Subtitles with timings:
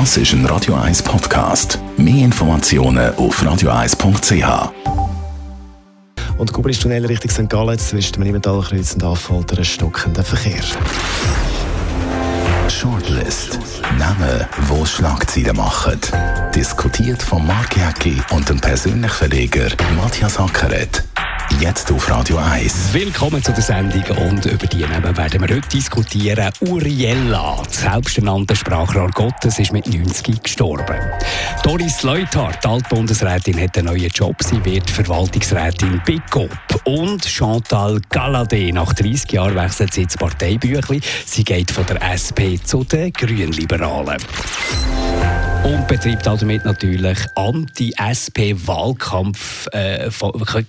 [0.00, 1.78] Das ist ein Radio 1 Podcast.
[1.96, 4.72] Mehr Informationen auf radio1.ch.
[6.36, 7.48] Und Kubristunnel Richtung St.
[7.48, 10.64] Gallen zwischen dem Limmentalkreuz und Affolter stockender Verkehr.
[12.68, 13.60] Shortlist.
[13.96, 16.00] Namen, wo Schlagzeilen machen.
[16.52, 21.04] Diskutiert von Mark Jäcki und dem persönlichen Verleger Matthias Ackeret.
[21.60, 22.92] Jetzt auf Radio 1.
[22.92, 26.50] Willkommen zu der Sendung und über die Namen werden wir heute diskutieren.
[26.60, 30.98] Uriella, das selbsternannte Sprachrohr Gottes, ist mit 90 gestorben.
[31.62, 34.36] Doris Leuthard, die Altbundesrätin, hat einen neuen Job.
[34.42, 36.50] Sie wird Verwaltungsrätin bei GOP.
[36.84, 41.00] Und Chantal Galladay, nach 30 Jahren wechselt sie ins Parteibüchli.
[41.24, 44.18] Sie geht von der SP zu den Grünliberalen.
[45.64, 49.66] Und betreibt damit natürlich Anti-SP-Wahlkampf.
[49.72, 50.10] Äh,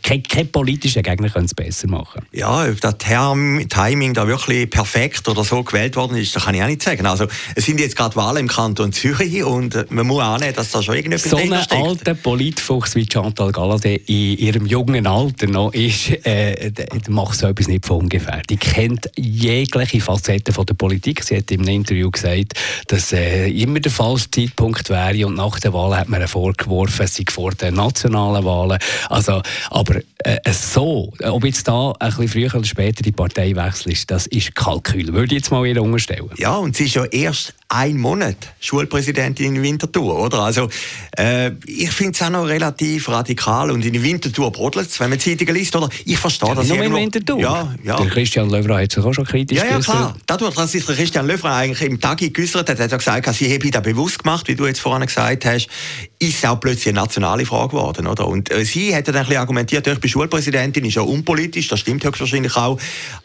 [0.02, 2.22] kein, kein politischer Gegner könnte es besser machen.
[2.31, 6.55] Ja, ob das Term, Timing da wirklich perfekt oder so gewählt worden ist, das kann
[6.55, 7.05] ich auch nicht sagen.
[7.08, 10.81] Also, es sind jetzt gerade Wahlen im Kanton Zürich und man muss annehmen, dass da
[10.81, 16.25] schon irgendetwas So ein alter Politfuchs wie Chantal Galladay in ihrem jungen Alter noch ist,
[16.25, 16.72] äh,
[17.09, 18.44] macht so etwas nicht von ungefähr.
[18.50, 21.22] Die kennt jegliche Facetten von der Politik.
[21.22, 22.53] Sie hat im Interview gesagt,
[22.88, 25.28] dass äh, immer der falsche Zeitpunkt gemacht wäre.
[25.28, 28.80] Und nach der Wahl hat man ihr vorgeworfen, es sei vor den nationalen Wahlen.
[29.09, 34.09] Also, aber äh, so, ob jetzt da ein bisschen früher oder später die Partei wechselt,
[34.09, 35.14] das ist Kalkül.
[35.14, 36.30] Würde ich jetzt mal ihr unterstellen.
[36.38, 40.39] Ja, und sie ist ja erst ein Monat Schulpräsidentin in Winterthur, oder?
[40.39, 40.69] Also,
[41.17, 45.19] äh, ich finde es auch noch relativ radikal und in Winterthur brodelt es, wenn man
[45.19, 45.89] Zeitungen liest, oder?
[46.05, 47.39] Ich verstehe ja, das Nur in Winterthur?
[47.39, 47.97] Ja, ja.
[47.97, 50.16] Der Christian Löwra hat sich auch schon kritisch Ja, ja, klar.
[50.27, 53.52] Dadurch, dass sich der Christian Löwra eigentlich im Tag geäußert hat, hat er gesagt, sie
[53.52, 55.67] habe das bewusst gemacht, wie du jetzt vorhin gesagt hast,
[56.19, 58.27] ist es auch plötzlich eine nationale Frage geworden, oder?
[58.27, 61.80] Und äh, sie hat dann ein bisschen argumentiert, ich bin Schulpräsidentin, ist ja unpolitisch, das
[61.80, 62.80] stimmt höchstwahrscheinlich auch,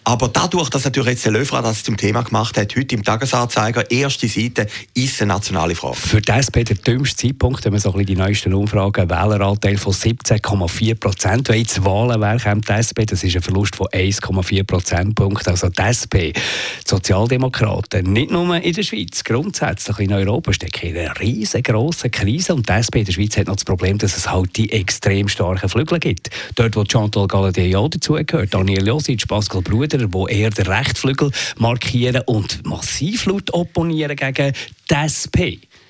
[0.05, 3.91] aber dadurch, dass natürlich jetzt der Löwra das zum Thema gemacht hat, heute im Tagesanzeiger,
[3.91, 5.97] erste Seite, ist eine nationale Frage.
[5.97, 9.77] Für die SP der dümmste Zeitpunkt, wenn man so ein bisschen die neuesten Umfragen, Wähleranteil
[9.77, 11.48] von 17,4 Prozent.
[11.48, 15.51] Wenn jetzt Wahlen wären, die SP, das ist ein Verlust von 1,4 Prozentpunkten.
[15.51, 16.41] Also die SP, die
[16.86, 22.55] Sozialdemokraten, nicht nur in der Schweiz, grundsätzlich in Europa stecken in einer riesengroßen Krise.
[22.55, 25.29] Und die SP in der Schweiz hat noch das Problem, dass es halt die extrem
[25.29, 26.30] starken Flügel gibt.
[26.55, 32.23] Dort, wo Chantal Galladay ja dazugehört, Daniel Josic, Pascal Bruder, wo eher den Rechtsflügel markieren
[32.27, 34.55] und massiv laut opponieren gegen
[34.86, 35.36] die SP.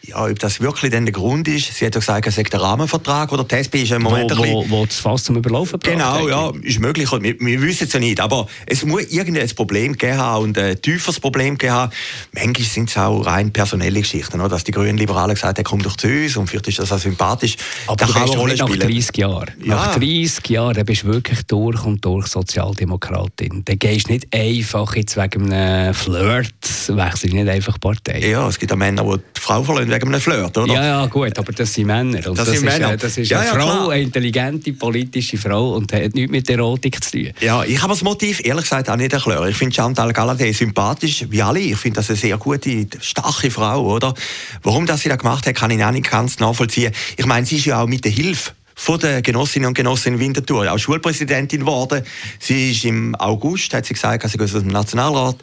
[0.02, 1.74] Ja, ob das wirklich dann der Grund ist.
[1.74, 4.44] Sie hat ja gesagt, es sei der Rahmenvertrag oder die SP ist im Moment wo,
[4.44, 5.92] wo, wo das Fass zum Überlaufen braucht.
[5.92, 7.10] Genau, ja, ist möglich.
[7.10, 8.20] Wir, wir wissen es ja nicht.
[8.20, 11.92] Aber es muss irgendein Problem geben haben und ein tieferes Problem geben haben.
[12.32, 14.50] Manchmal sind es auch rein personelle Geschichten, oder?
[14.50, 16.98] dass die Grünen Liberalen gesagt haben, komm doch zu uns und vielleicht ist das auch
[16.98, 17.56] sympathisch.
[17.86, 19.50] Aber da kann du nach 30 Jahren.
[19.62, 19.74] Ja.
[19.74, 23.62] Nach 30 Jahren bist du wirklich durch und durch Sozialdemokratin.
[23.64, 26.52] Dann gehst du nicht einfach jetzt wegen einem Flirt,
[26.88, 28.20] wechselst nicht einfach Partei.
[28.20, 30.72] Ja, es gibt auch Männer, die die Frau verlieren wegen einem Flirt, oder?
[30.72, 32.20] Ja, ja, gut, aber das sind Männer.
[32.20, 32.96] Das, das sind ist, Männer.
[32.96, 33.90] Das ist ja, eine ja, Frau, klar.
[33.90, 37.30] eine intelligente politische Frau und hat nichts mit Erotik zu tun.
[37.40, 39.48] Ja, ich habe das Motiv ehrlich gesagt auch nicht erklärt.
[39.48, 41.60] Ich finde Chantal Galladay sympathisch, wie alle.
[41.60, 44.14] Ich finde das eine sehr gute, starke Frau, oder?
[44.62, 46.92] Warum das sie das gemacht hat, kann ich auch nicht ganz nachvollziehen.
[47.16, 50.20] Ich meine, sie ist ja auch mit der Hilfe von den Genossinnen und Genossen in
[50.20, 52.02] Winterthur auch Schulpräsidentin geworden.
[52.38, 55.36] Sie ist im August, hat sie gesagt, sie aus dem Nationalrat.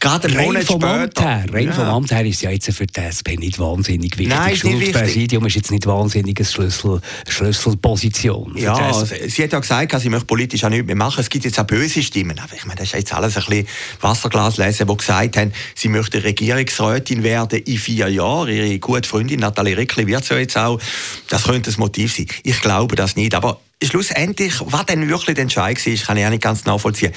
[0.00, 1.02] Gerade einen Monat vom später.
[1.02, 1.72] Amt her, rein ja.
[1.72, 4.28] vom Amt her ist ja jetzt für die SP nicht wahnsinnig wichtig.
[4.34, 8.56] Nein, ist nicht Präsidium ist jetzt nicht wahnsinnig eine Schlüssel, Schlüsselposition.
[8.56, 11.20] Ja, also, sie hat ja gesagt, sie möchte politisch auch nichts mehr machen.
[11.20, 12.38] Es gibt jetzt auch böse Stimmen.
[12.38, 13.66] Aber ich meine, das ist jetzt alles ein bisschen
[14.00, 18.48] Wasserglas lesen, die gesagt haben, sie möchte Regierungsrätin werden in vier Jahren.
[18.48, 20.80] Ihre gute Freundin Nathalie Rickli wird ja jetzt auch.
[21.28, 22.26] Das könnte das Motiv sein.
[22.42, 23.34] Ich glaube das nicht.
[23.34, 27.12] Aber schlussendlich, was denn wirklich der Entscheid war, kann ich auch nicht ganz nachvollziehen.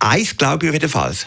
[0.00, 1.26] Eins glaube ich jedenfalls.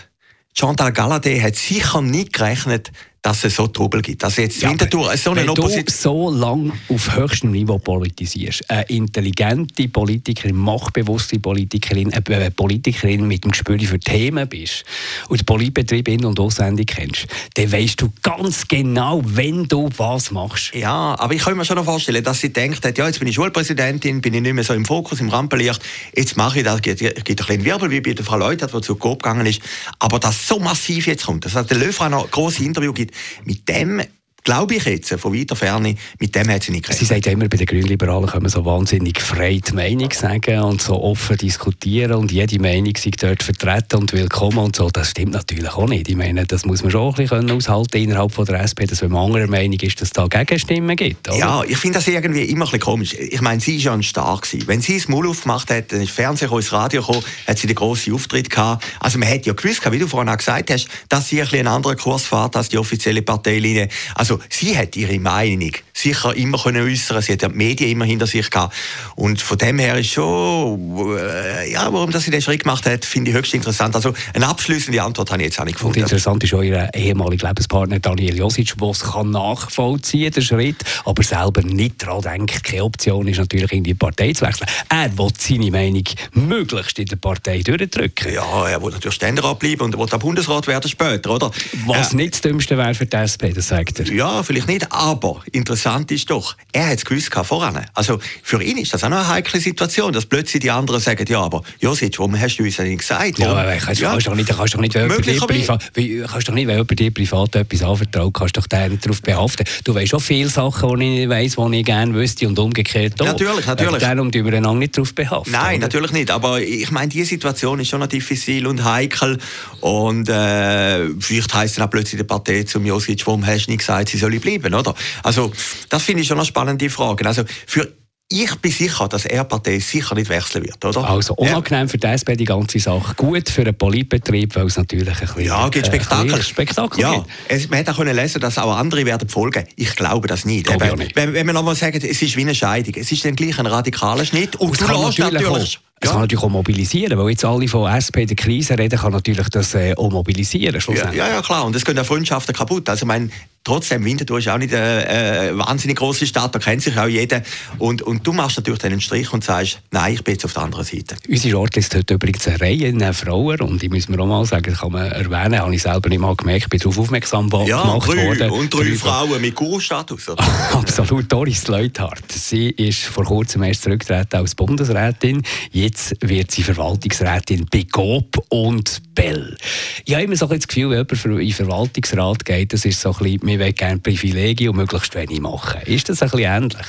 [0.53, 2.91] Chantal Galladay hat sicher nicht gerechnet,
[3.21, 4.23] dass es so Trubel gibt.
[4.23, 8.83] Also jetzt ja, Winterthur, so eine wenn du so lange auf höchstem Niveau politisierst, eine
[8.83, 14.83] intelligente Politikerin, machtbewusste Politikerin, eine Politikerin mit dem Gespür für Themen bist
[15.29, 20.31] und den Politbetrieb in- und auswendig kennst, dann weißt du ganz genau, wenn du was
[20.31, 20.73] machst.
[20.73, 23.35] Ja, aber ich kann mir schon noch vorstellen, dass sie denkt, ja, jetzt bin ich
[23.35, 25.79] Schulpräsidentin, bin ich nicht mehr so im Fokus, im Rampenlicht,
[26.15, 28.81] jetzt mache ich das, es gibt ein bisschen Wirbel, wie bei der Frau Leutert, die
[28.81, 29.61] zu Coop gegangen ist,
[29.99, 33.10] aber das so massiv jetzt kommt, dass der Löw noch ein grosses Interview gibt,
[33.45, 34.01] mit dem
[34.43, 37.07] glaube ich jetzt, von weiter Ferne, mit dem hat sie nicht gerechnet.
[37.07, 40.81] Sie sagt immer, bei den Grünliberalen können wir so wahnsinnig frei die Meinung sagen und
[40.81, 44.89] so offen diskutieren und jede Meinung sei dort vertreten und willkommen und so.
[44.89, 46.09] Das stimmt natürlich auch nicht.
[46.09, 49.11] Ich meine, das muss man schon ein bisschen aushalten innerhalb von der SP, dass wenn
[49.11, 51.29] man anderer Meinung ist, dass es da Gegenstimmen gibt.
[51.29, 51.37] Oder?
[51.37, 53.13] Ja, ich finde das irgendwie immer ein bisschen komisch.
[53.13, 54.67] Ich meine, sie ist ja ein Star gewesen.
[54.67, 57.67] Wenn sie das Maul aufgemacht hat, dann ist Fernsehen gekommen, ins Radio gekommen, hat sie
[57.67, 58.85] den grossen Auftritt gehabt.
[58.99, 61.59] Also man hätte ja gewusst, wie du vorhin auch gesagt hast, dass sie ein, bisschen
[61.59, 63.89] einen anderen Kurs fährt als die offizielle Parteilinie.
[64.15, 67.21] Also Also sie hat ihre Meinung sicher immer können äußern.
[67.21, 68.75] Sie hat ja die Medien immer hinter sich gehabt.
[69.15, 73.05] Und von dem her ist schon, äh, ja, warum das sie den Schritt gemacht hat,
[73.05, 73.95] finde ich höchst interessant.
[73.95, 75.99] Also eine abschließende Antwort habe ich jetzt auch nicht gefunden.
[75.99, 80.83] Und interessant ist auch ihr ehemaliger Lebenspartner Daniel Josic, der es nachvollziehen kann, den Schritt,
[81.05, 82.63] aber selber nicht daran denkt.
[82.63, 84.67] Keine Option ist natürlich in die Partei zu wechseln.
[84.89, 86.03] Er will seine Meinung
[86.33, 88.33] möglichst in der Partei durchdrücken.
[88.33, 91.51] Ja, er will natürlich Ständerat bleiben und er will auch Bundesrat werden später, oder?
[91.85, 94.07] Was äh, nicht das Dümmste wäre für die SP, das sagt er.
[94.07, 97.85] Ja, vielleicht nicht, aber interessant ist doch, er hat es gewusst voran.
[97.93, 101.25] Also für ihn ist das auch noch eine heikle Situation, dass plötzlich die anderen sagen,
[101.27, 103.39] ja, aber Josic, warum hast du uns denn nicht gesagt?
[103.39, 104.11] Ja, aber kannst, ja.
[104.11, 105.91] kannst doch nicht, kannst doch nicht, wenn jemand dir privat,
[106.31, 109.65] kannst doch nicht, wenn jemand dir privat etwas anvertraut, kannst doch den nicht darauf behaften.
[109.83, 113.25] Du weißt auch viele Sachen, die ich weiss, die ich gerne wüsste und umgekehrt auch.
[113.25, 114.01] Natürlich, natürlich.
[114.01, 115.51] Darum tun wir einander nicht darauf behaften.
[115.51, 115.87] Nein, oder?
[115.87, 119.37] natürlich nicht, aber ich meine, diese Situation ist schon noch diffizil und heikel
[119.79, 123.79] und äh, vielleicht heisst dann auch plötzlich die Partei zum Josic, warum hast du nicht
[123.79, 124.93] gesagt, sie soll bleiben, oder?
[125.23, 125.51] Also,
[125.89, 127.25] das finde ich schon eine spannende Frage.
[127.25, 127.91] Also, für
[128.31, 131.03] ich bin sicher, dass er Partei sicher nicht wechseln wird, oder?
[131.03, 133.13] Also unangenehm für die SP die ganze Sache.
[133.15, 135.45] Gut für einen Politbetrieb, weil es natürlich ein bisschen...
[135.45, 136.39] Ja, gibt Spektakel.
[136.39, 139.65] Äh, Spektakel ja, es, man hätte auch können lesen dass auch andere werden folgen.
[139.75, 140.67] Ich glaube das nicht.
[140.67, 141.15] Glaube Eben, nicht.
[141.15, 142.93] Wenn, wenn wir nochmal sagen, es ist wie eine Scheidung.
[142.95, 144.55] Es ist dann gleich ein radikaler Schnitt.
[144.55, 145.41] Und, und du lässt natürlich...
[145.41, 146.13] natürlich es ja.
[146.13, 149.75] kann natürlich auch mobilisieren, weil jetzt alle von SP der Krise reden, kann natürlich das
[149.75, 150.81] äh, auch mobilisieren.
[150.95, 151.63] Ja, ja, ja, klar.
[151.63, 152.89] Und es gehen ja Freundschaften kaputt.
[152.89, 153.31] Also, mein,
[153.63, 157.41] trotzdem, Winterthur ist auch nicht eine, eine wahnsinnig große Stadt, da kennt sich auch jeder.
[157.77, 160.63] Und, und du machst natürlich einen Strich und sagst, nein, ich bin jetzt auf der
[160.63, 161.15] anderen Seite.
[161.27, 164.79] Unsere Shortlist hat übrigens eine Reihe Frauen und ich muss mir auch mal sagen, das
[164.79, 168.07] kann man erwähnen, habe ich selber nicht mal gemerkt, ich bin darauf aufmerksam ja, gemacht
[168.07, 168.49] drei, worden.
[168.51, 170.29] Und drei, drei Frauen mit Guru-Status.
[170.73, 172.31] Absolut, Doris Leuthard.
[172.31, 175.43] Sie ist vor kurzem erst zurückgetreten als Bundesrätin.
[175.71, 179.57] Jetzt wird sie Verwaltungsrätin bei GOP und Bell.
[180.05, 183.01] Ich habe immer so ein das Gefühl, wenn jemand in den Verwaltungsrat geht, das ist
[183.01, 185.81] so ein bisschen, wir wollen gerne Privilegien und möglichst wenig machen.
[185.85, 186.87] Ist das ein bisschen ähnlich?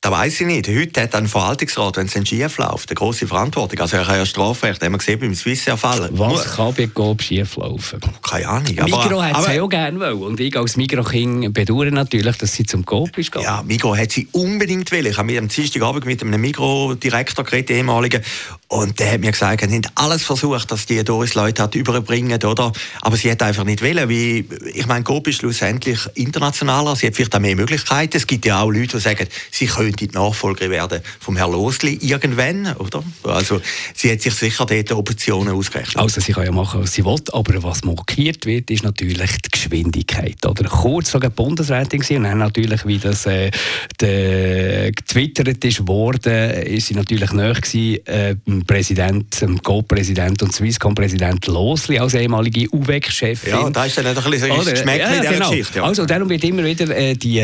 [0.00, 0.68] Das weiß ich nicht.
[0.68, 3.80] Heute hat ein Verwaltungsrat, wenn es dann schief läuft, eine grosse Verantwortung.
[3.80, 6.10] Also er kann ja Strafrecht, haben wir gesehen beim Swiss-Fall.
[6.12, 8.00] Was kann bei GOB schief laufen?
[8.22, 8.74] Keine Ahnung.
[8.84, 10.22] Migro hat sie auch gerne wollen.
[10.22, 13.44] Und ich als Migro-Kind bedauere natürlich, dass sie zum GOB ist gegangen.
[13.44, 15.06] Ja, Migro hat sie unbedingt wollen.
[15.06, 18.22] Ich habe mit am Dienstagabend mit einem Migro-Direktor geredet, ehemaligen.
[18.70, 22.42] Und der hat mir gesagt, er hat alles versucht, dass die Doris Leute hat überbringen,
[22.42, 22.70] oder?
[23.00, 24.44] Aber sie hat einfach nicht wollen, weil,
[24.74, 26.94] ich meine, GOB ist schlussendlich internationaler.
[26.94, 28.18] Sie hat vielleicht auch mehr Möglichkeiten.
[28.18, 31.98] Es gibt ja auch Leute, die sagen, sie könnte die Nachfolgerin werden vom Herrn Losli
[32.02, 33.02] irgendwann, oder?
[33.22, 33.62] Also
[33.94, 35.96] sie hat sich sicher dort Optionen ausgerechnet.
[35.96, 39.50] Also sie kann ja machen, was sie will, aber was markiert wird, ist natürlich die
[39.50, 40.44] Geschwindigkeit.
[40.44, 43.50] Oder kurz vor der Bundesrätin und dann natürlich, wie das äh,
[43.98, 51.98] getwittert ist worden, ist sie natürlich näher gewesen, äh, Präsident, dem Co-Präsident und Swisscom-Präsident Losli
[51.98, 53.50] als ehemalige UWEC-Chefin.
[53.50, 55.50] Ja, da ist dann ein bisschen so Geschmack ja, in dieser genau.
[55.50, 55.78] Geschichte.
[55.78, 55.84] Ja.
[55.84, 57.40] Also darum wird immer wieder äh, die,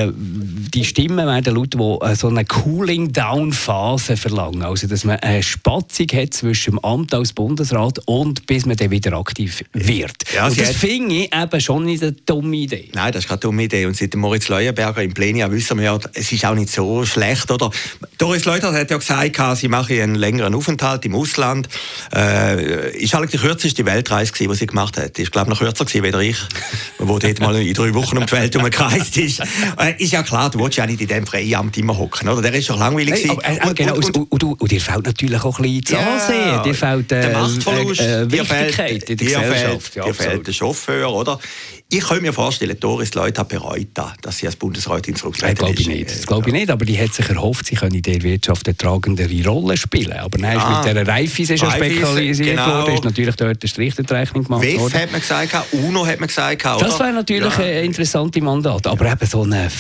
[0.75, 4.63] die Stimmen werden laut, die äh, so eine Cooling-Down-Phase verlangen.
[4.65, 8.91] Also, dass man eine Spatzung hat zwischen dem Amt als Bundesrat und bis man dann
[8.91, 10.17] wieder aktiv wird.
[10.35, 12.89] Ja, und das finde ich eben schon nicht eine dumme Idee.
[12.93, 13.87] Nein, das ist keine dumme Idee.
[13.87, 17.51] Und seit Moritz Leuenberger im Plenia wissen wir ja, es ist auch nicht so schlecht.
[17.53, 17.71] Oder?
[18.19, 21.69] Doris Leuter hat ja gesagt, sie mache einen längeren Aufenthalt im Ausland.
[22.13, 25.19] Äh, ist eigentlich die kürzeste Weltreise, gewesen, die sie gemacht hat.
[25.21, 26.39] Ich glaube, noch kürzer gewesen, als ich,
[26.99, 29.41] wo dort mal in drei Wochen um die Welt herumgereist ist.
[29.79, 32.43] Äh, ist ja klar, du willst ja nicht in diesem freien Amt immer hocken oder?
[32.43, 33.15] Der ist doch langweilig.
[33.15, 35.99] Hey, aber, äh, und, genau, und, und, und, und, dir fehlt natürlich auch ein bisschen
[36.01, 39.83] das yeah, Dir fehlt äh, der Machtverlust, äh, Wichtigkeit fehlt, in der Gesellschaft.
[39.83, 41.39] Fehlt, ja, dir fehlt der Chauffeur, oder?
[41.91, 43.89] Ich kann mir vorstellen, Doris Leute hat bereut,
[44.23, 46.11] dass sie als Bundesrätin zurückgetreten ich nicht.
[46.11, 48.77] Das glaube ich nicht, aber die hat sich erhofft, sie könne in der Wirtschaft eine
[48.77, 50.15] tragendere Rolle spielen.
[50.15, 52.67] Aber nein, ah, mit dieser Reifis ist ja spekulisiert genau.
[52.67, 54.95] worden, ist natürlich dort eine Strichtenrechnung gemacht WEF worden.
[54.95, 56.67] hat man gesagt, UNO hat man gesagt.
[56.67, 56.79] Oder?
[56.79, 57.65] Das wäre natürlich ja.
[57.65, 58.87] ein interessantes Mandat.
[58.87, 59.71] Aber eben so ein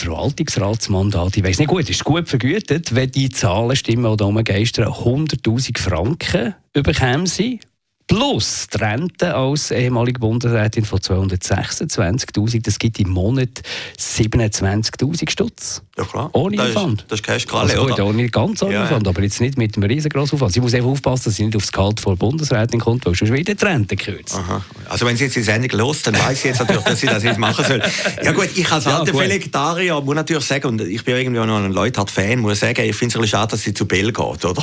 [0.74, 4.88] Verwaltungsratsmandat, ich weiß nicht gut, ist gut vergütet, wenn die Zahlen stimmen, die da geistern,
[4.88, 7.60] 100'000 Franken bekämen sie
[8.06, 13.62] Plus die Rente als ehemalige Bundesrätin von 226'000, das gibt im Monat
[13.98, 15.82] 27'000 Stutz.
[15.96, 16.28] Ja klar.
[16.34, 17.02] Ohne das Aufwand.
[17.02, 18.12] Ist, das ist Cashkralle, also gut, oder?
[18.12, 20.52] Nicht ganz ohne ja, Aufwand, aber jetzt nicht mit einem riesengroßen Aufwand.
[20.52, 23.32] Sie muss einfach aufpassen, dass sie nicht aufs Gehalt von der Bundesrätin kommt, weil sonst
[23.32, 24.34] wieder die Rente kürzt.
[24.34, 24.62] Aha.
[24.88, 27.22] Also wenn sie jetzt die Sendung los, dann weiß sie jetzt natürlich, dass sie das
[27.22, 27.82] jetzt machen soll.
[28.22, 31.58] Ja gut, ich als alter ja, Vegetarier muss natürlich sagen, und ich bin irgendwie noch
[31.58, 34.44] ein Leuthard-Fan, muss sagen, ich finde es ein bisschen schade, dass sie zu Bell geht,
[34.44, 34.62] oder?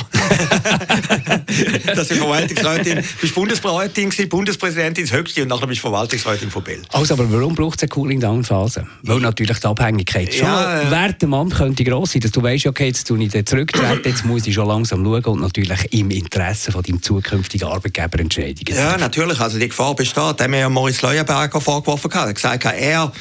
[1.94, 3.02] dass sie Verwaltungsrätin
[3.34, 6.82] bist Bundesrätin, Bundespräsidentin, das höchste und nachher bist du Verwaltungsrätin von Bell.
[6.92, 8.86] Also, aber warum braucht es eine Cooling-Down-Phase?
[9.02, 12.66] Weil natürlich die Abhängigkeit schon ja, während dem Amt könnte gross sein, dass du weißt,
[12.66, 16.72] okay, jetzt tue ich zurücktreten, jetzt muss ich schon langsam schauen und natürlich im Interesse
[16.72, 20.16] von deinem zukünftigen Arbeitgeber Entscheidungen Ja, natürlich, also die Gefahr besteht.
[20.36, 23.12] Da haben wir ja Moritz Leuenberger vorgeworfen, er hat gesagt, er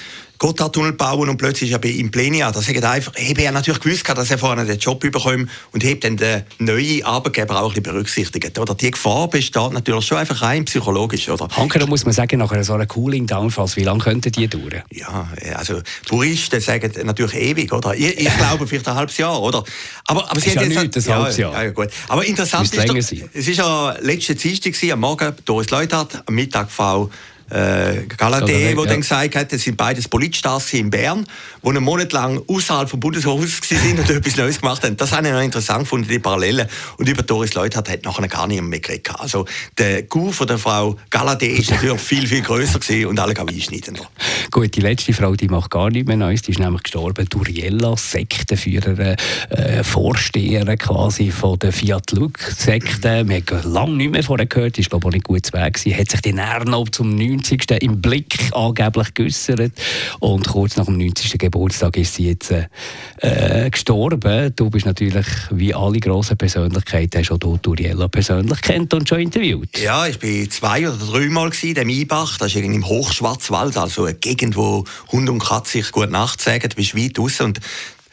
[0.42, 2.52] Gotthardtunnel bauen und plötzlich ist er im Plenia.
[2.52, 6.04] Das sagt einfach, habe er natürlich gewusst, dass er vorne den Job bekommt und hebt
[6.04, 8.58] dann den neuen Arbeitgeber auch ein bisschen berücksichtigt.
[8.58, 11.30] Oder die Gefahr besteht natürlich schon einfach rein psychologisch.
[11.30, 11.48] Oder?
[11.56, 14.82] Hanke, da muss man sagen, nach so einer Cooling-Down-Phase, wie lange könnte die dauern?
[14.90, 17.94] Ja, also Puristen sagen natürlich ewig, oder?
[17.94, 19.64] Ich, ich glaube vielleicht ein halbes Jahr, oder?
[20.06, 21.06] Aber, aber Sie ist ja nicht ein halbes
[21.38, 21.54] Jahr.
[21.54, 21.90] Ja, ja, gut.
[22.08, 26.72] Aber interessant ist, doch, es ist ja letzte Dienstag am Morgen Doris Leuthard, am Mittag
[26.72, 27.12] Frau
[27.52, 28.86] äh, Galadé, der ja.
[28.86, 31.26] dann gesagt hat, das sind beides Politstars in Bern,
[31.62, 34.98] die einen Monat lang außerhalb vom Bundeshaus sind und etwas Neues gemacht haben.
[34.98, 36.68] Das habe ich noch interessant gefunden, die Parallelen.
[36.98, 39.10] Und über Doris Leuthard hat nachher gar niemand mehr geredet.
[39.18, 39.46] Also
[39.78, 43.98] der Coup von der Frau Galadé ist natürlich viel, viel grösser gewesen und alle einschneiden.
[44.52, 47.28] Gut, die letzte Frau, die macht gar nichts mehr Neues, die ist nämlich gestorben.
[47.30, 49.16] Duriella, Sektenführerin,
[49.50, 53.28] äh, Vorsteherin quasi von der Fiat Lux Sekte.
[53.28, 55.54] Wir haben lange nicht mehr von ihr gehört, ist glaube ich auch nicht gut zu
[55.54, 55.98] Weg gewesen.
[55.98, 57.82] Hat sich den noch zum 9 90.
[57.82, 59.74] im Blick angeblich geäussert.
[60.20, 61.38] Und kurz nach dem 90.
[61.38, 64.54] Geburtstag ist sie jetzt äh, gestorben.
[64.56, 69.20] Du bist natürlich, wie alle grossen Persönlichkeiten, hast auch du Turiella persönlich kennt und schon
[69.20, 69.78] interviewt.
[69.80, 72.38] Ja, ich war zwei oder dreimal in dem Eibach.
[72.38, 76.70] Das ist im Hochschwarzwald, also eine Gegend, wo Hund und Katze sich gut Nacht sagen.
[76.70, 77.60] Du bist weit raus und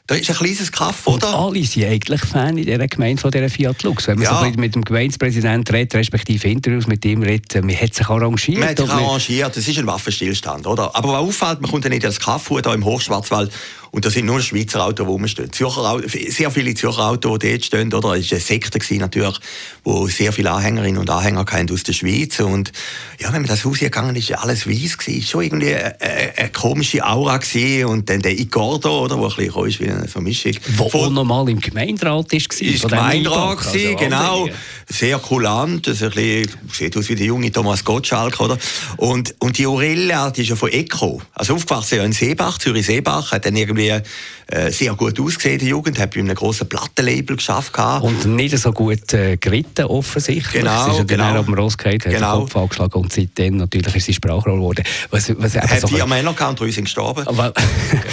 [0.08, 1.28] da ist ein kleines Kaff, oder?
[1.28, 4.08] Und alle sind eigentlich Fan in dieser Gemeinde von dieser Fiat Lux.
[4.08, 4.42] Wenn man ja.
[4.42, 8.58] so mit dem Gemeindepräsidenten redet, respektive Interviews mit ihm redet, man hat sich arrangiert.
[8.58, 10.96] Man hat sich arrangiert, das ist ein Waffenstillstand, oder?
[10.96, 13.52] Aber was auffällt, man kommt ja nicht ins Kaff hier im Hochschwarzwald
[13.90, 15.52] und da sind nur Schweizer Autos, die rumstehen.
[15.52, 17.92] Zürcher, sehr viele Zürcher Autos, die dort stehen.
[17.92, 18.14] Oder?
[18.14, 19.38] Es war eine Sekte gewesen, natürlich,
[19.84, 22.40] wo sehr viele Anhängerinnen und Anhänger aus der Schweiz.
[22.40, 22.72] Und
[23.18, 25.20] ja, wenn man das Haus hier gegangen ist, alles weiß gewesen.
[25.20, 27.86] Es war schon irgendwie eine, eine, eine, komische Aura gewesen.
[27.86, 30.52] Und dann der Igordo, oder, wo ein bisschen ist wie eine Vermischung.
[30.76, 32.38] Wo Von, normal im Gemeinderat war.
[32.38, 32.48] Ist
[32.82, 34.48] Gemeinderat gewesen, also genau.
[34.88, 35.86] Sehr kulant.
[35.86, 38.58] Das ein bisschen, sieht aus wie der junge Thomas Gottschalk, oder?
[38.96, 41.22] Und, und die Aurelia, die ist ja von Eco.
[41.32, 44.02] Also aufgewachsen ja in Seebach, Zürich-Seebach, hat dann irgendwie irgendwie
[44.50, 47.72] äh, sehr gut ausgesehen in der Jugend, hat bei einem grossen Plattenlabel geschafft.
[48.00, 50.62] Und nicht so gut äh, geritten, offensichtlich.
[50.62, 51.38] Genau, ist ja genau.
[51.38, 52.38] auf dem Ross hat genau.
[52.38, 54.84] den Kopf angeschlagen und seitdem natürlich ist sie Sprachrohr geworden.
[55.10, 57.26] Was, was hat so vier Männer gehabt und drei sind gestorben.
[57.26, 57.52] Aber,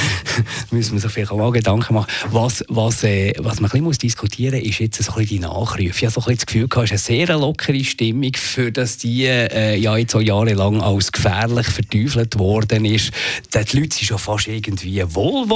[0.71, 2.11] müssen wir sich vielleicht auch mal Gedanken machen.
[2.31, 5.39] Was, was, äh, was man ein bisschen diskutieren muss, ist jetzt so ein bisschen die
[5.39, 5.83] Nachrufe.
[5.83, 8.97] Ich habe so ein bisschen das Gefühl, es ist eine sehr lockere Stimmung, für dass
[8.97, 13.11] die äh, ja jetzt so jahrelang als gefährlich verteufelt worden ist.
[13.53, 15.54] Die Leute sind schon fast irgendwie wohlwollend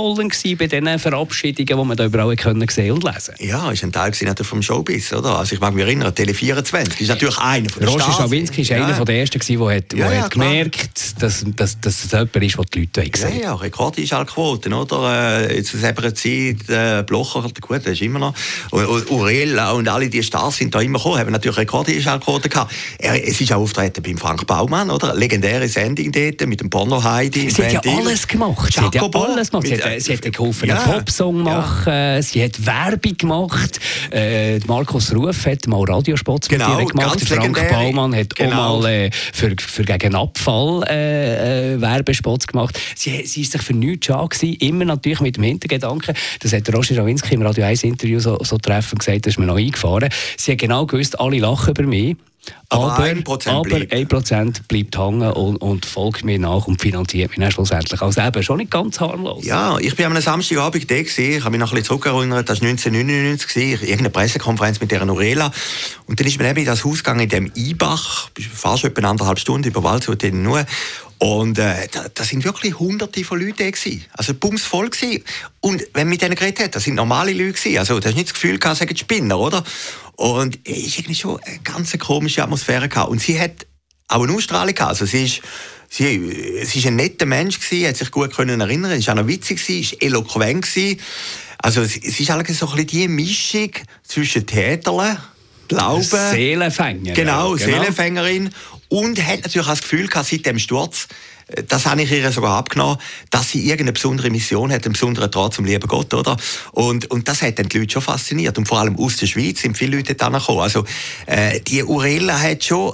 [0.56, 4.14] bei diesen Verabschiedungen, die man da überall können sehen und lesen Ja, ist ein Teil
[4.42, 5.38] vom Showbiz, oder?
[5.38, 8.78] Also ich mag mich erinnern, Tele 24 ist natürlich einer von den Roger Schawinski war
[8.78, 8.86] ja.
[8.86, 12.58] einer der ersten, der hat, ja, ja, hat gemerkt, dass, dass, dass es jemand ist,
[12.58, 15.50] was die Leute sehen Ja, ja, Rekordeinschaltquoten, oder?
[15.50, 18.34] Äh, zu selber Zeit, äh, Blocher, gut, das ist immer noch.
[18.72, 22.74] Und, und Urella und alle die Stars sind da immer gekommen, haben natürlich Rekordeinschaltquoten gehabt.
[22.98, 25.14] Er, es ist auch auftreten beim Frank Baumann, oder?
[25.16, 27.50] Legendäre Sendung dort mit dem Porno Heidi.
[27.50, 28.74] Sie hat ja alles gemacht.
[28.74, 29.68] Sie hat ja alles gemacht.
[29.68, 30.78] Sie hat, sie hat geholfen, ja.
[30.78, 31.94] einen Popsong machen.
[31.94, 32.22] Ja.
[32.22, 33.80] Sie hat Werbung gemacht.
[34.12, 37.22] Äh, Markus Ruf hat mal Radiospots genau, mit ihr gemacht.
[37.22, 37.74] Frank legendäre.
[37.74, 38.76] Baumann hat genau.
[38.76, 42.80] auch mal äh, für, für gegen Abfall äh, äh, Werbespots gemacht.
[42.96, 46.74] Sie, sie ist sich für nichts schade gewesen, immer natürlich mit dem Hintergedanken, das hat
[46.74, 50.10] Roger Rawinski im Radio 1 Interview so, so treffend gesagt, das ist mir noch eingefahren.
[50.38, 52.16] Sie hat genau gewusst, alle lachen über mich.
[52.70, 53.94] Aber, aber, 1%, aber bleibt.
[54.32, 58.02] 1 bleibt hängen und, und, folgt mir nach und finanziert mich dann schlussendlich.
[58.02, 59.44] Also eben schon nicht ganz harmlos.
[59.44, 61.32] Ja, ich bin am Samstagabend da gewesen.
[61.32, 62.48] Ich habe mich noch ein bisschen zurückerinnert.
[62.48, 63.82] Das war 1999 gewesen.
[63.82, 65.52] Irgendeine Pressekonferenz mit der Norela.
[66.06, 68.30] Und dann ist man eben in das Haus gegangen, in dem Eibach.
[68.54, 70.66] Fast etwa anderthalb Stunden über Waldshut nur.
[71.20, 74.06] Und äh, da, da sind wirklich hunderte von Leuten da gewesen.
[74.14, 75.24] Also bumsvoll gewesen.
[75.60, 77.78] Und wenn man mit denen geredet hat, das sind normale Leute gewesen.
[77.78, 79.64] Also du hast nicht das Gefühl gehabt, sagen Spinner, oder?
[80.20, 83.10] Und es ist eigentlich schon eine ganz komische Atmosphäre gehabt.
[83.10, 83.66] Und sie hat
[84.10, 84.90] auch eine Ausstrahlung gehabt.
[84.90, 85.42] Also sie ist,
[85.88, 89.28] sie, sie ist ein netter Mensch gewesen, hat sich gut können erinnern, ist auch noch
[89.28, 91.00] witzig gewesen, ist eloquent gewesen.
[91.60, 93.72] Also es, es ist eigentlich so ein bisschen die Mischung
[94.04, 95.20] zwischen Täterle,
[95.70, 96.04] Glauben.
[96.04, 97.14] Seelenfänger.
[97.14, 98.50] Genau, genau, Seelenfängerin
[98.90, 101.08] und hat natürlich auch das Gefühl gehabt, seit dem Sturz,
[101.68, 102.98] das habe ich ihr sogar abgenommen,
[103.30, 106.38] dass sie irgendeine besondere Mission hat, einen besonderen Draht zum lieben Gott, oder?
[106.72, 108.58] Und, und das hat dann die Leute schon fasziniert.
[108.58, 110.60] Und vor allem aus der Schweiz sind viele Leute da gekommen.
[110.60, 110.86] Also,
[111.26, 112.94] äh, die Urella hat schon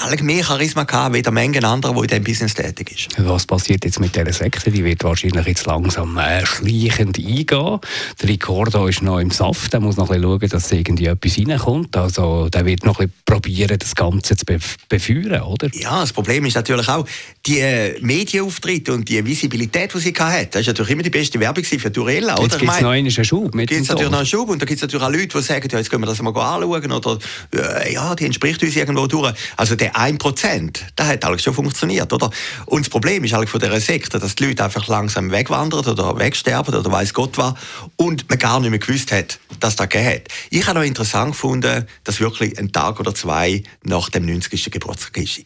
[0.00, 3.08] alle mehr Charisma gehabt, wie der Menge anderer, die in diesem Business tätig ist.
[3.18, 4.70] Was passiert jetzt mit dieser Sekte?
[4.70, 7.80] Die wird wahrscheinlich jetzt langsam äh, schleichend eingehen.
[8.22, 11.38] Der Ricordo ist noch im Saft, der muss noch ein bisschen schauen, dass irgendwie etwas
[11.38, 11.96] reinkommt.
[11.96, 14.44] Also der wird noch ein bisschen probieren, das Ganze zu
[14.88, 15.68] befeuern, oder?
[15.74, 17.04] Ja, das Problem ist natürlich auch,
[17.44, 21.40] die äh, Medienauftritte und die Visibilität, die sie hatte, das war natürlich immer die beste
[21.40, 22.44] Werbung für Durella, oder?
[22.44, 24.66] Jetzt gibt es noch einen Schub mit Gibt es natürlich noch einen Schub und da
[24.66, 27.18] gibt es natürlich auch Leute, die sagen, ja, jetzt können wir das mal anschauen oder
[27.52, 29.34] äh, ja, die entspricht uns irgendwo durch.
[29.56, 32.30] Also der der 1%, das hat eigentlich schon funktioniert, oder?
[32.66, 36.18] Und das Problem ist eigentlich von dieser Sekte, dass die Leute einfach langsam wegwandern oder
[36.18, 37.54] wegsterben oder weiß Gott was
[37.96, 40.28] und man gar nicht mehr gewusst hat, dass das geht.
[40.50, 44.70] Ich habe noch interessant gefunden, dass wirklich ein Tag oder zwei nach dem 90.
[44.70, 45.42] Geburtstag ist.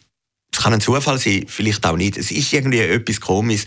[0.54, 2.18] Es kann ein Zufall sein, vielleicht auch nicht.
[2.18, 3.64] Es ist irgendwie etwas komisch.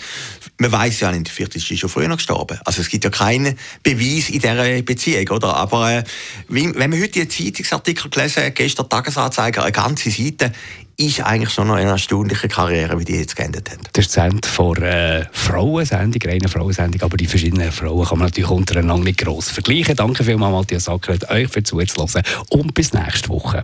[0.59, 2.59] Man weiß ja nicht, vielleicht ist sie schon früher gestorben.
[2.63, 5.55] Also es gibt ja keinen Beweis in dieser Beziehung, oder?
[5.55, 6.03] Aber äh,
[6.47, 10.51] wenn man heute die Zeitungsartikel gelesen hat, gestern Tagesanzeiger, eine ganze Seite,
[10.97, 13.79] ist eigentlich schon noch eine erstaunliche Karriere, wie die jetzt geendet hat.
[13.93, 18.27] Das ist das Ende von äh, Frauensendung, reine Frauensendung, aber die verschiedenen Frauen kann man
[18.27, 19.95] natürlich untereinander nicht gross vergleichen.
[19.95, 23.63] Danke vielmals, Matthias Sackert, euch für zuzuhören und bis nächste Woche.